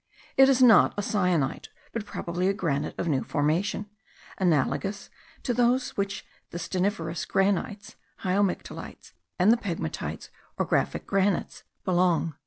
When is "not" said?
0.63-0.95